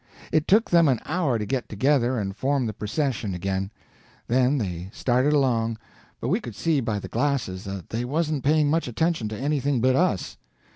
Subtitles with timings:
[0.31, 3.69] It took them an hour to get together and form the procession again;
[4.27, 5.77] then they started along,
[6.19, 9.79] but we could see by the glasses that they wasn't paying much attention to anything
[9.79, 10.37] but us.